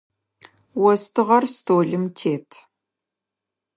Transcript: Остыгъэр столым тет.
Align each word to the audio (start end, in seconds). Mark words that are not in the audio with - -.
Остыгъэр 0.89 1.43
столым 1.55 2.03
тет. 2.17 2.49